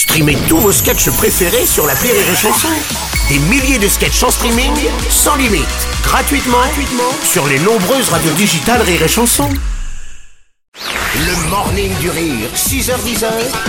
Streamez 0.00 0.38
tous 0.48 0.56
vos 0.56 0.72
sketchs 0.72 1.10
préférés 1.10 1.66
sur 1.66 1.86
la 1.86 1.92
Rire 1.92 2.14
et 2.14 2.34
Chanson. 2.34 2.68
Des 3.28 3.38
milliers 3.38 3.78
de 3.78 3.86
sketchs 3.86 4.22
en 4.22 4.30
streaming, 4.30 4.72
sans 5.10 5.36
limite, 5.36 5.66
gratuitement, 6.02 6.56
gratuitement 6.56 7.12
sur 7.22 7.46
les 7.46 7.58
nombreuses 7.58 8.08
radios 8.08 8.32
digitales 8.32 8.80
Rire 8.80 9.02
et 9.02 9.08
Chanson. 9.08 9.46
Le 11.16 11.50
morning 11.50 11.90
du 12.00 12.08
rire, 12.08 12.48
6h10 12.54 13.26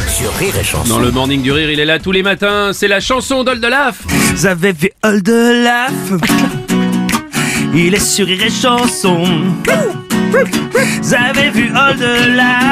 sur 0.07 0.33
Rire 0.36 0.57
et 0.57 0.63
Chanson. 0.63 0.88
Dans 0.88 0.99
le 0.99 1.12
morning 1.12 1.41
du 1.41 1.52
rire, 1.52 1.70
il 1.70 1.81
est 1.81 1.86
là 1.86 1.99
tous 1.99 2.14
les 2.14 2.23
matins. 2.23 2.71
C'est 2.71 2.88
la 2.88 3.02
chanson 3.02 3.43
d'Oldelaf. 3.43 3.98
Vous 4.07 4.45
avez 4.45 4.71
vu 4.71 4.89
Oldelaf 5.04 5.91
Il 7.75 7.93
est 7.93 8.00
sur 8.00 8.25
Rire 8.25 8.45
et 8.45 8.50
Chanson. 8.50 9.25
Vous 11.02 11.13
avez 11.13 11.50
vu 11.50 11.73
Oldelaf 11.75 12.71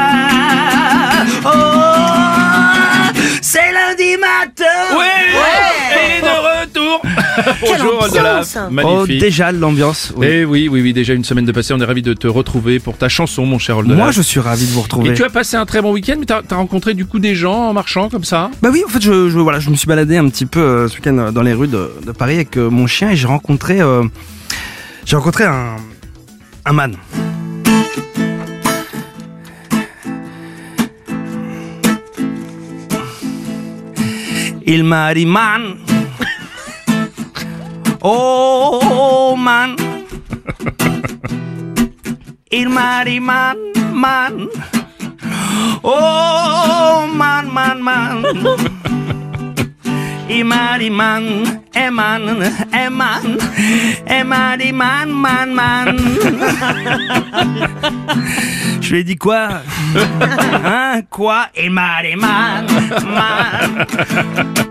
Bonjour 7.61 8.01
Oldelaf. 8.03 8.57
Oh, 8.83 9.05
déjà 9.07 9.51
l'ambiance. 9.51 10.13
oui. 10.15 10.27
Eh 10.29 10.45
oui, 10.45 10.69
oui, 10.71 10.81
oui, 10.81 10.93
déjà 10.93 11.13
une 11.13 11.23
semaine 11.23 11.45
de 11.45 11.51
passé, 11.51 11.73
on 11.73 11.79
est 11.79 11.85
ravis 11.85 12.01
de 12.01 12.13
te 12.13 12.27
retrouver 12.27 12.79
pour 12.79 12.97
ta 12.97 13.09
chanson, 13.09 13.45
mon 13.45 13.59
cher 13.59 13.77
Oldelaf. 13.77 13.97
Moi, 13.97 14.11
je 14.11 14.21
suis 14.21 14.39
ravi 14.39 14.65
de 14.65 14.71
vous 14.71 14.81
retrouver. 14.81 15.09
Et 15.09 15.13
tu 15.13 15.23
as 15.23 15.29
passé 15.29 15.57
un 15.57 15.65
très 15.65 15.81
bon 15.81 15.91
week-end, 15.91 16.15
mais 16.19 16.25
t'as 16.25 16.41
as 16.49 16.55
rencontré 16.55 16.93
du 16.93 17.05
coup 17.05 17.19
des 17.19 17.35
gens 17.35 17.69
en 17.69 17.73
marchant 17.73 18.09
comme 18.09 18.23
ça? 18.23 18.49
Bah 18.61 18.69
oui, 18.71 18.83
en 18.85 18.89
fait, 18.89 19.01
je, 19.01 19.29
je- 19.29 19.39
voilà, 19.39 19.59
je 19.59 19.69
me 19.69 19.75
suis 19.75 19.87
baladé 19.87 20.17
un 20.17 20.29
petit 20.29 20.45
peu 20.45 20.59
euh, 20.59 20.87
ce 20.87 20.95
week-end 20.95 21.17
euh, 21.17 21.31
dans 21.31 21.41
les 21.41 21.53
rues 21.53 21.67
de, 21.67 21.91
de 22.05 22.11
Paris 22.11 22.35
avec 22.35 22.57
euh, 22.57 22.69
mon 22.69 22.87
chien 22.87 23.09
et 23.11 23.15
j'ai 23.15 23.27
rencontré, 23.27 23.81
euh, 23.81 24.03
j'ai 25.05 25.15
rencontré 25.15 25.43
un, 25.45 25.75
un 26.65 26.73
man. 26.73 26.95
Il 34.65 34.83
m'a 34.83 35.13
dit 35.13 35.25
man, 35.25 35.75
oh 38.01 39.35
man, 39.37 39.75
il 42.51 42.69
m'a 42.69 43.03
dit 43.05 43.19
man, 43.19 43.57
man. 43.93 44.47
Oh 45.83 47.05
man, 47.13 47.51
man, 47.51 47.81
man. 47.81 48.23
Imani 50.29 50.89
man, 50.91 51.59
eman, 51.73 52.21
eman, 52.71 53.37
emani 54.05 54.71
man, 54.71 55.11
man, 55.11 55.53
man. 55.55 55.97
Je 58.79 58.91
lui 58.91 58.99
ai 58.99 59.03
dit 59.03 59.15
quoi? 59.17 59.49
Hein? 60.63 61.01
Quoi? 61.09 61.47
Imani 61.55 62.15
man, 62.15 62.67
man. 63.05 64.68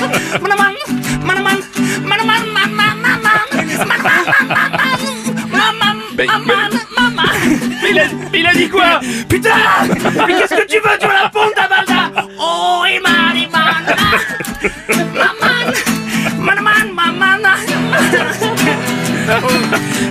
il, 7.90 8.00
a, 8.00 8.04
il 8.34 8.48
a 8.48 8.54
dit 8.54 8.70
quoi 8.70 9.00
Putain 9.30 9.50
qu'est-ce 10.28 10.56
que 10.56 10.68
tu 10.68 10.80
veux 10.80 10.98
veux 11.00 11.25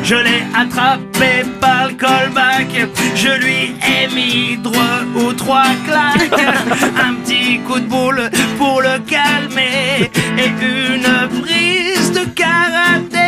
Je 0.03 0.17
l'ai 0.17 0.43
attrapé 0.55 1.45
par 1.61 1.89
le 1.89 1.95
callback, 1.95 2.89
je 3.15 3.29
lui 3.43 3.75
ai 3.83 4.15
mis 4.15 4.57
droit 4.59 5.01
ou 5.15 5.33
trois 5.33 5.73
claques, 5.87 6.41
un 7.07 7.15
petit 7.15 7.59
coup 7.61 7.81
de 7.81 7.87
boule 7.87 8.31
pour 8.59 8.83
le 8.83 8.99
calmer 9.01 10.11
et 10.39 10.53
une 10.61 11.43
prise 11.43 12.13
de 12.13 12.25
karaté. 12.35 13.25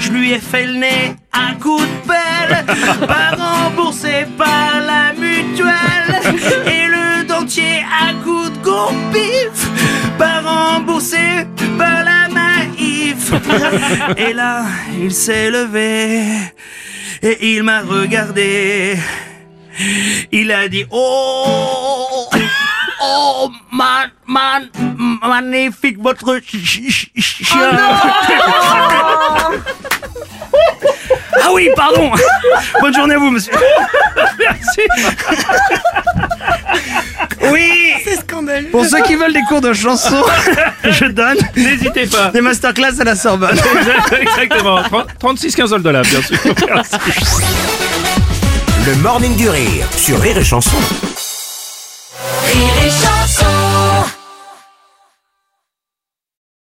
Je 0.00 0.10
lui 0.10 0.32
ai 0.32 0.38
fait 0.38 0.66
le 0.66 0.74
nez 0.74 1.16
à 1.32 1.54
coup 1.54 1.80
de 1.80 2.08
pelle, 2.08 2.64
pas 3.06 3.36
remboursé 3.36 4.26
par 4.36 4.80
la 4.86 5.12
mutuelle 5.12 6.20
et 6.66 6.86
le 6.88 7.24
dentier 7.24 7.84
à 7.84 8.12
coup 8.24 8.48
de 8.48 8.58
goupif, 8.58 9.68
pas 10.18 10.40
remboursé 10.40 11.46
par 11.78 12.04
la. 12.04 12.17
Et 14.16 14.32
là, 14.32 14.64
il 15.00 15.12
s'est 15.12 15.50
levé 15.50 16.22
et 17.22 17.54
il 17.56 17.62
m'a 17.62 17.80
regardé. 17.80 18.96
Il 20.32 20.50
a 20.52 20.68
dit 20.68 20.84
Oh, 20.90 22.28
oh, 23.02 23.50
man, 23.72 24.10
man, 24.26 24.68
magnifique 25.22 25.98
votre 26.00 26.40
ch- 26.40 26.62
ch- 26.64 27.10
ch- 27.16 27.42
chien. 27.44 27.70
Ah 31.40 31.52
oui, 31.52 31.68
pardon. 31.76 32.10
Bonne 32.80 32.94
journée 32.94 33.14
à 33.14 33.18
vous, 33.18 33.30
monsieur. 33.30 33.52
Merci. 34.38 34.80
Pour 38.70 38.84
ceux 38.84 39.02
qui 39.02 39.14
veulent 39.14 39.32
des 39.32 39.42
cours 39.48 39.60
de 39.60 39.72
chanson, 39.72 40.22
je 40.84 41.04
donne 41.06 41.36
N'hésitez 41.56 42.06
pas. 42.06 42.28
des 42.30 42.40
masterclass 42.40 43.00
à 43.00 43.04
la 43.04 43.14
Sorbonne. 43.16 43.58
Exactement. 44.20 44.80
36 45.18 45.54
15 45.56 45.72
Oldelaf, 45.74 46.08
bien 46.10 46.22
sûr. 46.22 46.38
Merci. 46.74 46.96
Le 48.86 48.94
morning 48.96 49.36
du 49.36 49.48
rire 49.48 49.84
sur 49.96 50.20
Rire 50.20 50.38
et 50.38 50.44
Chanson. 50.44 50.76